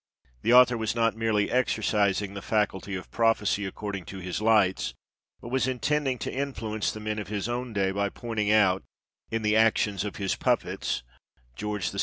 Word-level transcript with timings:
The 0.41 0.51
author 0.51 0.79
was 0.79 0.95
not 0.95 1.15
merely 1.15 1.51
exercising 1.51 2.33
the 2.33 2.41
faculty 2.41 2.95
of 2.95 3.11
prophecy 3.11 3.67
according 3.67 4.05
to 4.05 4.17
his 4.17 4.41
lights, 4.41 4.95
but 5.41 5.49
was 5.49 5.67
intending 5.67 6.17
to 6.25 6.33
influence 6.33 6.91
the 6.91 6.99
men 6.99 7.19
of 7.19 7.27
his 7.27 7.47
own 7.47 7.71
day 7.71 7.91
by 7.91 8.09
pointing 8.09 8.49
out, 8.51 8.83
in 9.29 9.43
the 9.43 9.55
actions 9.55 10.03
of 10.03 10.15
his 10.15 10.35
puppets 10.35 11.03
George 11.55 11.91
VI. 11.91 11.99